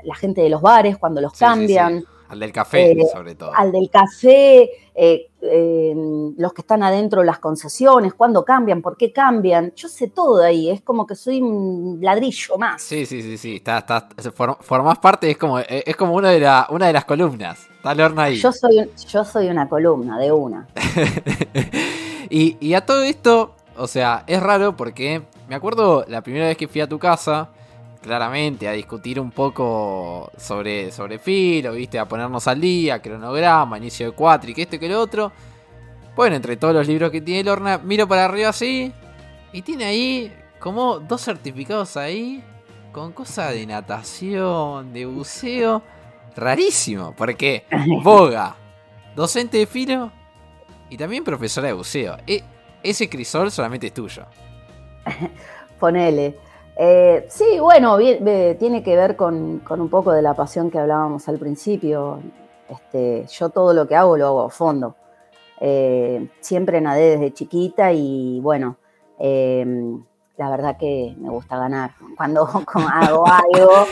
[0.04, 2.04] la gente de los bares cuando los cambian.
[2.28, 3.52] Al del café, eh, sobre todo.
[3.54, 5.30] Al del café, eh,
[6.38, 9.74] los que están adentro las concesiones, cuándo cambian, por qué cambian.
[9.76, 12.82] Yo sé todo ahí, es como que soy un ladrillo más.
[12.82, 13.56] Sí, sí, sí, sí.
[13.58, 14.10] Está, está,
[14.60, 17.68] formás parte, es como, eh, es como una, de la, una de las columnas.
[17.76, 18.38] Está el ahí.
[18.38, 20.68] Yo soy, yo soy una columna, de una.
[22.30, 26.58] y, y a todo esto, o sea, es raro porque me acuerdo la primera vez
[26.58, 27.50] que fui a tu casa
[28.06, 31.98] claramente a discutir un poco sobre, sobre filo, ¿viste?
[31.98, 35.32] A ponernos al día, cronograma, inicio de cuatro y que esto y que lo otro.
[36.16, 38.94] Bueno, entre todos los libros que tiene Lorna, miro para arriba así
[39.52, 42.44] y tiene ahí como dos certificados ahí
[42.92, 45.82] con cosas de natación, de buceo.
[46.36, 47.66] Rarísimo, porque
[48.04, 48.56] Boga,
[49.16, 50.12] docente de filo
[50.92, 52.18] y también profesora de buceo.
[52.28, 52.44] E,
[52.84, 54.28] ese crisol solamente es tuyo.
[55.80, 56.45] Ponele.
[56.78, 61.38] Eh, sí, bueno, tiene que ver con, un poco de la pasión que hablábamos al
[61.40, 62.20] principio.
[62.70, 64.96] Este, yo todo lo que hago lo hago a fondo.
[65.62, 68.78] Eh, siempre nadé desde chiquita y bueno,
[69.20, 70.04] em,
[70.38, 71.92] la verdad que me gusta ganar.
[72.18, 72.46] Cuando
[72.94, 73.88] hago algo,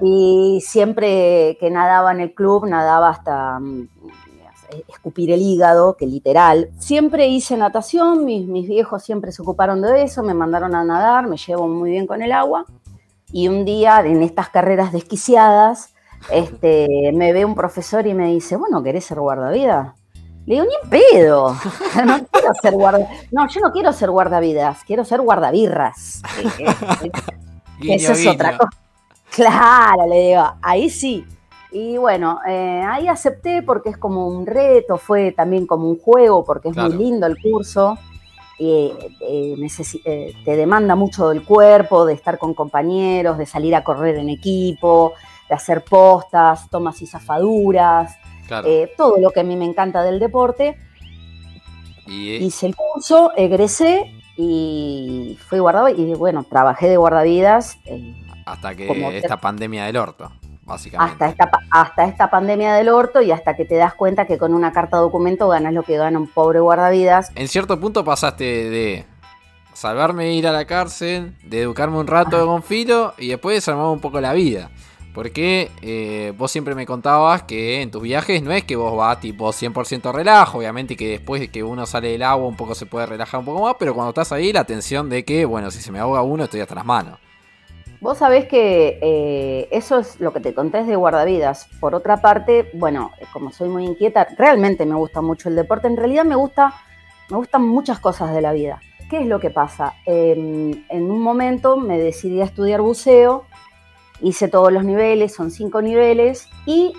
[0.00, 3.88] y siempre que nadaba en el club, nadaba hasta mm,
[4.88, 6.70] escupir el hígado, que literal.
[6.78, 11.26] Siempre hice natación, mis, mis viejos siempre se ocuparon de eso, me mandaron a nadar,
[11.26, 12.64] me llevo muy bien con el agua.
[13.32, 15.94] Y un día, en estas carreras desquiciadas,
[16.30, 19.94] este, me ve un profesor y me dice, bueno, ¿querés ser guardavidas?
[20.46, 21.56] Le digo, ni en pedo.
[22.06, 23.08] No quiero ser guarda...
[23.32, 26.22] No, yo no quiero ser guardavidas, quiero ser guardabirras.
[27.82, 28.70] Eso es otra cosa.
[29.30, 31.26] Claro, le digo, ahí sí.
[31.72, 36.44] Y bueno, eh, ahí acepté porque es como un reto, fue también como un juego,
[36.44, 37.98] porque es muy lindo el curso.
[38.58, 44.16] Eh, eh, te demanda mucho del cuerpo, de estar con compañeros, de salir a correr
[44.16, 45.12] en equipo,
[45.48, 48.16] de hacer postas, tomas y zafaduras,
[48.96, 50.78] todo lo que a mí me encanta del deporte.
[52.06, 57.78] Hice el curso, egresé y fui guardado y bueno, trabajé de guardavidas.
[58.44, 60.30] hasta que esta pandemia del orto.
[60.98, 64.52] Hasta esta, hasta esta pandemia del orto y hasta que te das cuenta que con
[64.52, 67.30] una carta documento ganas lo que gana un pobre guardavidas.
[67.34, 69.06] En cierto punto pasaste de
[69.72, 73.86] salvarme de ir a la cárcel, de educarme un rato con filo y después desarmar
[73.86, 74.70] un poco la vida.
[75.14, 79.18] Porque eh, vos siempre me contabas que en tus viajes no es que vos vas
[79.18, 82.84] tipo 100% relajo, obviamente que después de que uno sale del agua un poco se
[82.84, 85.80] puede relajar un poco más, pero cuando estás ahí la tensión de que, bueno, si
[85.80, 87.18] se me ahoga uno estoy hasta las manos.
[88.00, 91.68] Vos sabés que eh, eso es lo que te conté de guardavidas.
[91.80, 95.86] Por otra parte, bueno, como soy muy inquieta, realmente me gusta mucho el deporte.
[95.86, 96.74] En realidad me gusta,
[97.30, 98.80] me gustan muchas cosas de la vida.
[99.08, 99.94] ¿Qué es lo que pasa?
[100.04, 103.44] Em, en un momento me decidí a estudiar buceo,
[104.20, 106.92] hice todos los niveles, son cinco niveles, y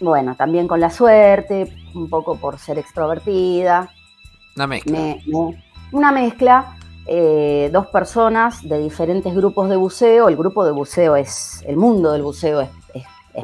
[0.00, 3.90] bueno, también con la suerte, un poco por ser extrovertida.
[4.56, 5.16] Una mezcla.
[5.92, 10.28] una mezcla eh, dos personas de diferentes grupos de buceo.
[10.28, 12.70] El grupo de buceo es, el mundo del buceo es,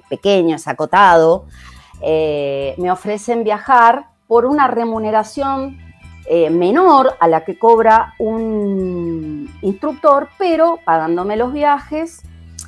[0.09, 1.45] pequeño, es acotado.
[2.01, 5.79] Eh, me ofrecen viajar por una remuneración
[6.27, 12.23] eh, menor a la que cobra un instructor, pero pagándome los viajes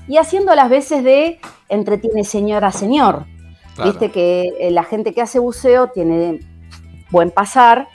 [0.08, 3.24] y haciendo las veces de entretiene señora señor.
[3.82, 6.40] Viste que la gente que hace buceo tiene
[7.10, 7.88] buen pasar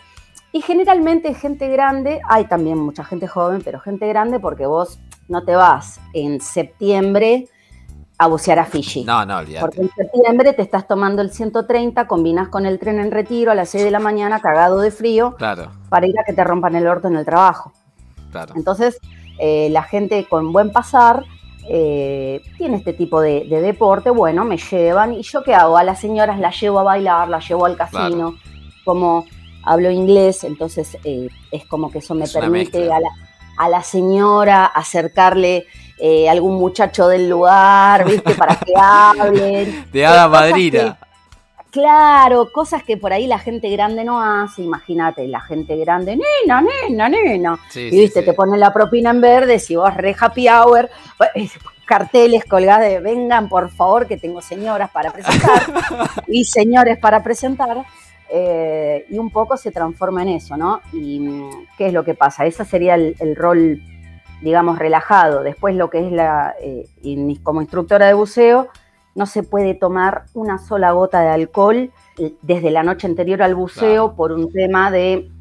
[0.51, 5.43] y generalmente gente grande, hay también mucha gente joven, pero gente grande porque vos no
[5.43, 7.47] te vas en septiembre
[8.17, 9.03] a bucear a Fiji.
[9.03, 9.61] No, no, olvídate.
[9.61, 13.55] Porque en septiembre te estás tomando el 130, combinas con el tren en retiro a
[13.55, 15.71] las 6 de la mañana, cagado de frío, claro.
[15.89, 17.73] para ir a que te rompan el orto en el trabajo.
[18.31, 18.53] Claro.
[18.55, 18.99] Entonces,
[19.39, 21.25] eh, la gente con buen pasar
[21.69, 25.77] eh, tiene este tipo de, deporte, bueno, me llevan, ¿y yo qué hago?
[25.77, 28.35] A las señoras las llevo a bailar, las llevo al casino,
[28.83, 29.25] como
[29.67, 33.09] hablo inglés, entonces eh, es como que eso me permite a la,
[33.57, 35.65] a la, señora acercarle
[35.99, 38.33] eh, algún muchacho del lugar, ¿viste?
[38.35, 39.85] Para que hablen.
[39.91, 40.97] De hada madrina.
[41.69, 46.61] claro, cosas que por ahí la gente grande no hace, imagínate, la gente grande, nena,
[46.61, 47.59] nena, nena.
[47.75, 51.51] y viste, te ponen la propina en verde, si vos re happy hour, pues,
[51.85, 55.61] carteles colgados de vengan por favor que tengo señoras para presentar
[56.27, 57.85] y señores para presentar.
[58.29, 60.81] Eh, y un poco se transforma en eso, ¿no?
[60.91, 61.45] ¿Y
[61.77, 62.45] qué es lo que pasa?
[62.45, 63.81] Ese sería el, rol,
[64.41, 65.43] digamos, relajado.
[65.43, 66.87] Después lo que es la, eh,
[67.43, 68.67] como instructora de buceo,
[69.15, 73.55] no se puede tomar una sola gota de alcohol eh, desde la noche anterior al
[73.55, 75.31] buceo por un tema de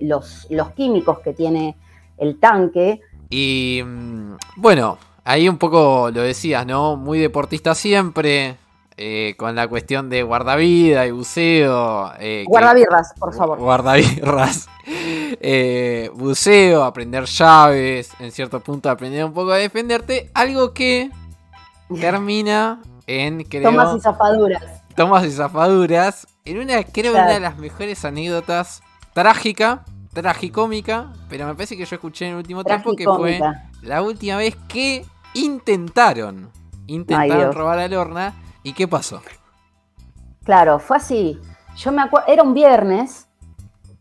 [0.00, 1.76] los, los químicos que tiene
[2.18, 3.00] el tanque.
[3.30, 6.96] Y mm, bueno, ahí un poco lo decías, ¿no?
[6.96, 8.56] Muy deportista siempre,
[9.04, 12.12] eh, con la cuestión de guardavida y buceo.
[12.20, 13.58] Eh, Guardabirras, por favor.
[13.58, 14.68] Guardabirras.
[15.44, 20.30] Eh, buceo, aprender llaves, en cierto punto aprender un poco a defenderte.
[20.34, 21.10] Algo que
[22.00, 24.62] termina en, Tomas y zafaduras.
[24.94, 26.26] Tomas y zafaduras.
[26.44, 28.82] En una, creo, una de las mejores anécdotas
[29.14, 33.40] trágica, tragicómica, pero me parece que yo escuché en el último tiempo que fue
[33.82, 36.50] la última vez que intentaron,
[36.86, 39.20] intentaron robar a Lorna ¿Y qué pasó?
[40.44, 41.40] Claro, fue así.
[41.76, 43.28] Yo me acuerdo, era un viernes,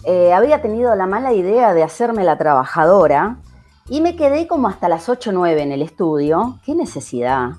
[0.04, 3.38] eh, había tenido la mala idea de hacerme la trabajadora
[3.88, 6.60] y me quedé como hasta las 8 o 9 en el estudio.
[6.66, 7.52] ¿Qué necesidad?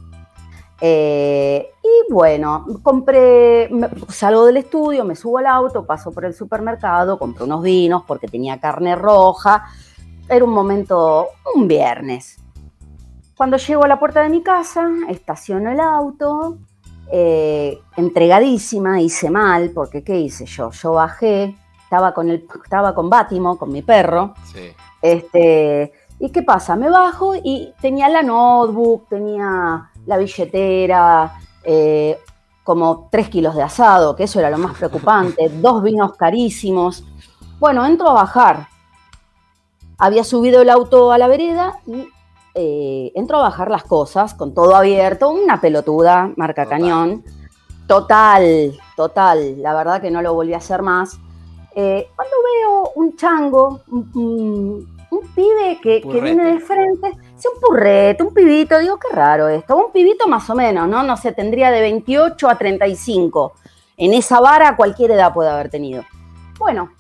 [0.81, 3.71] Eh, y bueno, compré,
[4.09, 8.27] salgo del estudio, me subo al auto, paso por el supermercado, compro unos vinos porque
[8.27, 9.65] tenía carne roja.
[10.29, 12.39] Era un momento, un viernes.
[13.37, 16.59] Cuando llego a la puerta de mi casa, estaciono el auto,
[17.15, 20.71] eh, entregadísima, hice mal, porque ¿qué hice yo?
[20.71, 24.33] Yo bajé, estaba con, el, estaba con Bátimo, con mi perro,
[25.03, 26.75] Este, ¿Y qué pasa?
[26.77, 31.33] Me bajo y tenía la notebook, tenía la billetera,
[31.65, 32.17] eh,
[32.63, 37.05] como tres kilos de asado, que eso era lo más preocupante, dos vinos carísimos.
[37.59, 38.69] Bueno, entro a bajar.
[39.99, 42.09] Había subido el auto a la vereda y
[42.55, 47.25] eh, entro a bajar las cosas con todo abierto, una pelotuda, marca cañón.
[47.87, 49.61] Total, total.
[49.61, 51.19] La verdad que no lo volví a hacer más.
[51.75, 54.89] Eh, cuando veo un chango, un,
[55.35, 59.91] pibe que, viene de frente, es un purrete, un pibito, digo, qué raro esto, un
[59.91, 61.03] pibito más o menos, ¿no?
[61.03, 63.53] No sé, tendría de 28 a 35.
[63.97, 66.05] En esa vara cualquier edad puede haber tenido.
[66.59, 66.91] Bueno,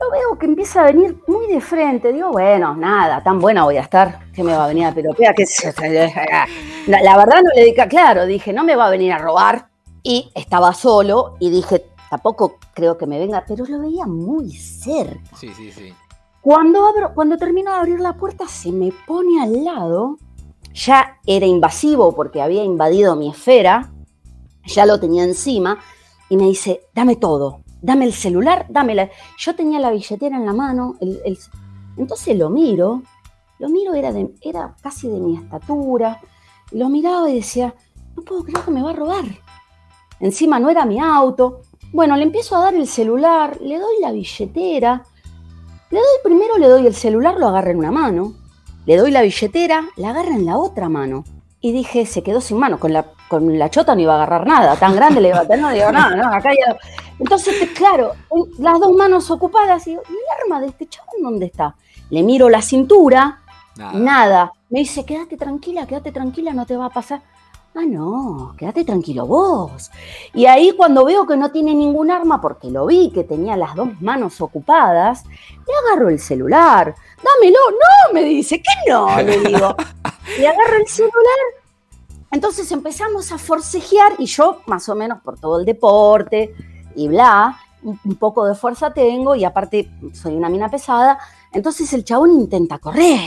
[0.00, 2.12] lo veo que empieza a venir muy de frente.
[2.12, 5.32] Digo, bueno, nada, tan buena voy a estar que me va a venir a pelopea.
[5.34, 5.44] Que
[6.86, 9.68] la, la verdad no le dije, claro, dije, no me va a venir a robar.
[10.02, 15.36] Y estaba solo y dije, tampoco creo que me venga, pero lo veía muy cerca.
[15.36, 15.92] Sí, sí, sí.
[16.40, 20.18] Cuando, abro, cuando termino de abrir la puerta, se me pone al lado.
[20.72, 23.90] Ya era invasivo porque había invadido mi esfera.
[24.66, 25.78] Ya lo tenía encima.
[26.28, 27.62] Y me dice, dame todo.
[27.86, 29.08] Dame el celular, dame la...
[29.38, 30.96] Yo tenía la billetera en la mano.
[31.96, 33.04] Entonces lo miro.
[33.60, 36.20] Lo miro, era, de, era casi de mi estatura.
[36.72, 37.72] Lo miraba y decía,
[38.16, 39.24] no puedo creer que me va a robar.
[40.18, 41.60] Encima no era mi auto.
[41.92, 45.04] Bueno, le empiezo a dar el celular, le doy la billetera.
[45.90, 48.34] Le doy primero, le doy el celular, lo agarra en una mano.
[48.84, 51.22] Le doy la billetera, la agarra en la otra mano.
[51.60, 52.80] Y dije, se quedó sin mano.
[52.80, 54.74] Con la, con la chota no iba a agarrar nada.
[54.74, 56.76] Tan grande le iba a tener, no digo nada, no, acá ya.
[57.18, 58.12] Entonces, claro,
[58.58, 59.86] las dos manos ocupadas.
[59.86, 61.74] Y digo, ¿y el arma de este chabón dónde está?
[62.10, 63.42] Le miro la cintura,
[63.76, 63.98] nada.
[63.98, 64.52] nada.
[64.68, 67.22] Me dice, quédate tranquila, quédate tranquila, no te va a pasar.
[67.74, 69.90] Ah, no, quédate tranquilo vos.
[70.32, 73.74] Y ahí cuando veo que no tiene ningún arma, porque lo vi que tenía las
[73.74, 76.94] dos manos ocupadas, le agarro el celular.
[77.22, 79.14] Dámelo, no, me dice, ¿qué no?
[79.20, 79.76] Le digo.
[80.38, 81.38] Le agarro el celular.
[82.32, 86.54] Entonces empezamos a forcejear y yo, más o menos por todo el deporte
[86.96, 91.18] y bla, un poco de fuerza tengo y aparte soy una mina pesada.
[91.52, 93.20] Entonces el chabón intenta correr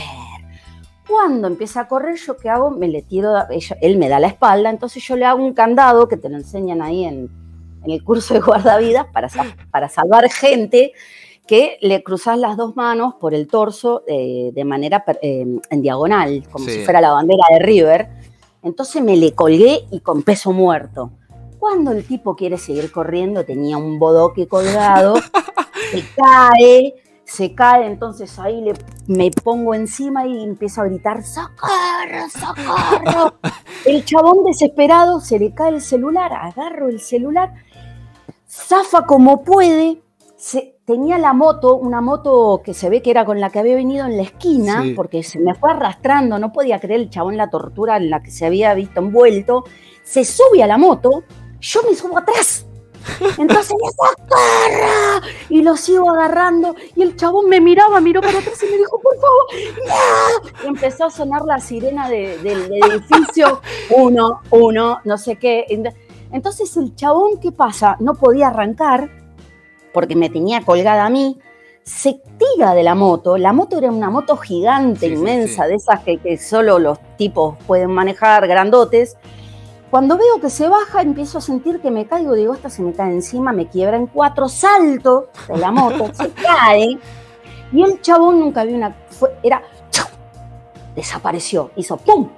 [1.10, 2.69] cuando empieza a correr, ¿yo qué hago?
[2.69, 3.34] Me le tiro,
[3.82, 6.82] él me da la espalda, entonces yo le hago un candado que te lo enseñan
[6.82, 7.29] ahí en,
[7.86, 9.29] el curso de guardavidas para,
[9.71, 10.91] para salvar gente,
[11.47, 16.43] que le cruzas las dos manos por el torso eh, de manera eh, en diagonal,
[16.51, 18.10] como si fuera la bandera de River.
[18.62, 21.12] Entonces me le colgué y con peso muerto.
[21.71, 25.13] Cuando el tipo quiere seguir corriendo, tenía un bodoque colgado,
[25.91, 28.73] se cae, se cae, entonces ahí le,
[29.05, 33.36] me pongo encima y empiezo a gritar, ¡socorro, socorro!
[33.86, 37.53] el chabón desesperado se le cae el celular, agarro el celular,
[38.49, 40.01] zafa como puede,
[40.38, 43.75] se, tenía la moto, una moto que se ve que era con la que había
[43.75, 47.51] venido en la esquina, porque se me fue arrastrando, no podía creer el chabón la
[47.51, 49.65] tortura en la que se había visto envuelto,
[50.01, 51.23] se sube a la moto,
[51.60, 52.65] yo me subo atrás,
[53.38, 58.62] entonces me socorro y lo sigo agarrando y el chabón me miraba, miró para atrás
[58.63, 63.62] y me dijo, por favor, Y empezó a sonar la sirena del edificio,
[63.95, 65.65] uno, uno, no sé qué.
[66.32, 67.98] Entonces el chabón, ¿qué pasa?
[68.00, 69.10] No podía arrancar
[69.93, 71.39] porque me tenía colgada a mí.
[71.84, 73.36] Se tira de la moto.
[73.38, 77.89] La moto era una moto gigante, inmensa, de esas que, que solo los tipos pueden
[77.89, 79.17] manejar, grandotes
[79.89, 82.93] cuando veo que se baja, empiezo a sentir que me caigo, digo, esta se me
[82.93, 86.99] cae encima, me quiebra en cuatro, salto de la moto, se cae.
[87.71, 88.95] Y el chabón nunca vi una.
[89.10, 89.63] Fue, era.
[90.95, 92.30] Desapareció, hizo ¡pum!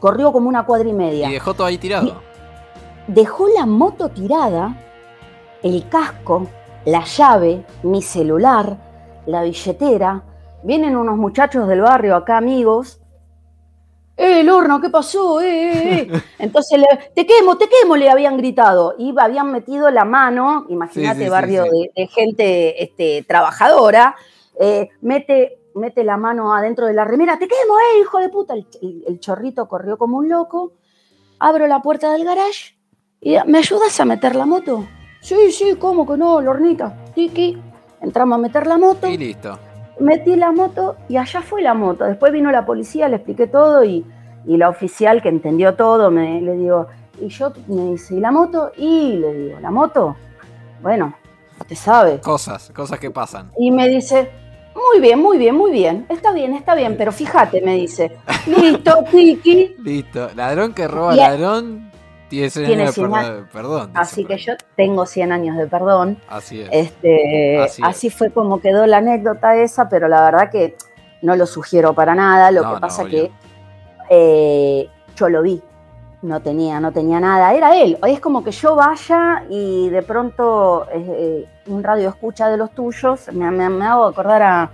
[0.00, 1.28] Corrió como una cuadra y media.
[1.28, 2.20] Y dejó todo ahí tirado.
[3.06, 4.76] dejó la moto tirada,
[5.62, 6.46] el casco,
[6.84, 8.76] la llave, mi celular,
[9.26, 10.22] la billetera.
[10.62, 13.00] Vienen unos muchachos del barrio acá, amigos,
[14.16, 15.40] ¡Eh, el horno, qué pasó!
[15.42, 16.22] ¡Eh, eh, eh!
[16.38, 16.80] Entonces,
[17.14, 18.94] te quemo, te quemo, le habían gritado.
[18.98, 24.16] Y habían metido la mano, imagínate, barrio De, gente este, trabajadora,
[24.58, 28.54] eh, mete, mete la mano adentro de la remera, te quemo, ¡eh, hijo de puta!
[28.54, 30.72] El, chorrito corrió como un loco.
[31.38, 32.78] Abro la puerta del garage
[33.20, 34.86] y ¿me ayudas a meter la moto?
[35.20, 36.96] Sí, sí, ¿cómo que no, Lornita?
[37.14, 37.58] Tiki.
[38.00, 39.06] Entramos a meter la moto.
[39.06, 39.58] Y listo
[40.00, 42.04] metí la moto y allá fue la moto.
[42.04, 44.04] Después vino la policía, le expliqué todo y,
[44.44, 46.86] la oficial que entendió todo me le digo,
[47.20, 48.70] y yo me dice, ¿y la moto?
[48.76, 50.16] Y le digo, ¿la moto?
[50.80, 51.16] Bueno,
[51.66, 52.20] te sabe.
[52.20, 53.50] Cosas, cosas que pasan.
[53.58, 54.30] Y me dice,
[54.72, 56.06] muy bien, muy bien, muy bien.
[56.08, 58.18] Está bien, está bien, pero fíjate, me dice.
[58.46, 59.74] Listo, Tiki.
[59.82, 60.28] Listo.
[60.36, 61.90] Ladrón que roba ladrón
[62.28, 63.90] tiene 100 años de perdón.
[63.94, 66.18] Así que yo tengo 100 años de perdón.
[66.28, 66.68] Así es.
[66.72, 70.76] Este, así, fue como quedó la anécdota esa, pero la verdad que
[71.22, 73.30] no lo sugiero para nada, lo que pasa que
[74.10, 75.62] eh, yo lo vi,
[76.22, 77.98] no tenía, no tenía nada, era él.
[78.06, 83.32] Es como que yo vaya y de pronto eh, un radio escucha de los tuyos,
[83.32, 84.70] me, me, hago acordar a,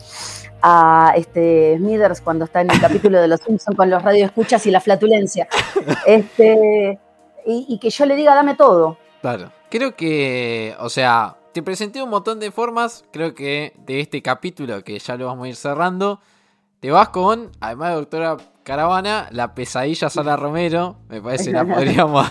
[0.62, 4.70] a este Smithers cuando está en el capítulo de Los Simpsons con los radioescuchas y
[4.70, 5.48] la flatulencia.
[6.06, 6.98] Este,
[7.46, 8.98] y, que yo le diga, dame todo.
[9.20, 9.52] Claro.
[9.70, 13.04] Creo que, o sea, te presenté un montón de formas.
[13.12, 16.20] Creo que de este capítulo, que ya lo vamos a ir cerrando,
[16.80, 20.96] te vas con, además de doctora Caravana, la pesadilla Sala Romero.
[21.08, 22.26] Me parece que la podríamos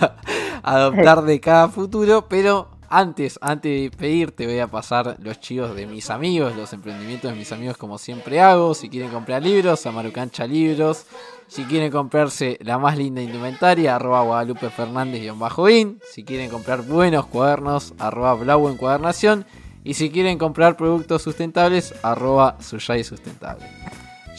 [0.64, 5.88] adoptar de cada futuro, pero antes, antes de pedirte, voy a pasar los chivos de
[5.88, 8.74] mis amigos, los emprendimientos de mis amigos, como siempre hago.
[8.74, 11.06] Si quieren comprar libros, a Marucancha Libros.
[11.48, 16.00] Si quieren comprarse la más linda indumentaria, arroba Guadalupe Fernández-in.
[16.12, 19.46] Si quieren comprar buenos cuadernos, arroba Blau Encuadernación.
[19.86, 23.66] Y si quieren comprar productos sustentables, arroba Suyay Sustentable.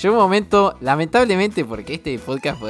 [0.00, 2.60] Llegó un momento, lamentablemente, porque este podcast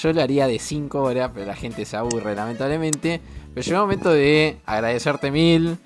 [0.00, 3.20] yo lo haría de 5 horas, pero la gente se aburre, lamentablemente.
[3.54, 5.78] Pero llegó el momento de agradecerte mil.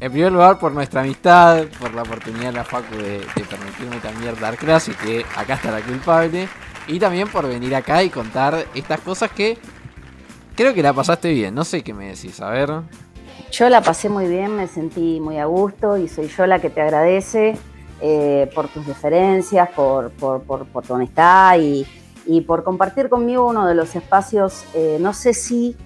[0.00, 4.34] En primer lugar, por nuestra amistad, por la oportunidad de la Facu de, permitirme también
[4.40, 6.48] dar clase, que acá está la culpable.
[6.86, 9.56] Y también por venir acá y contar estas cosas que
[10.54, 11.54] creo que la pasaste bien.
[11.54, 12.70] No sé qué me decís, a ver.
[13.50, 16.70] Yo la pasé muy bien, me sentí muy a gusto y soy yo la que
[16.70, 17.56] te agradece
[18.00, 23.94] eh, por tus referencias, por, por, tu honestad y, por compartir conmigo uno de los
[23.94, 25.76] espacios, eh, no sé si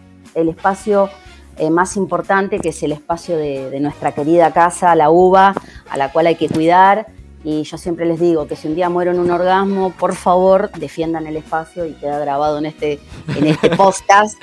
[0.41, 1.11] el espacio
[1.57, 5.55] eh, más importante, que es el espacio de, nuestra querida casa, la uva,
[5.91, 7.07] a la cual hay que cuidar.
[7.45, 10.71] Y yo siempre les digo que si un día muero en un orgasmo, por favor,
[10.79, 13.01] defiendan el espacio y queda grabado en este,
[13.37, 14.41] en este podcast.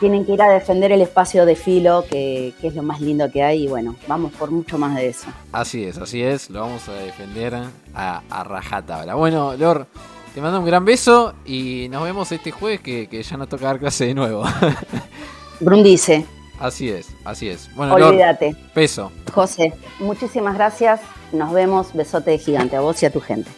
[0.00, 3.42] Tienen que ir a defender el espacio de filo, que, es lo más lindo que
[3.42, 3.64] hay.
[3.64, 5.28] Y bueno, vamos por mucho más de eso.
[5.52, 6.50] Así es, así es.
[6.50, 7.54] Lo vamos a defender
[7.94, 9.14] a, a rajatabla.
[9.14, 9.86] Bueno, Lor,
[10.34, 13.78] te mando un gran beso y nos vemos este jueves que, ya nos toca dar
[13.78, 14.42] clase de nuevo.
[15.60, 16.26] Brundice.
[16.58, 17.72] Así es, así es.
[17.76, 18.50] Bueno, Olvídate.
[18.50, 19.12] Lord, beso.
[19.32, 21.00] José, muchísimas gracias.
[21.32, 21.92] Nos vemos.
[21.94, 23.48] Besote de gigante a vos y a tu gente.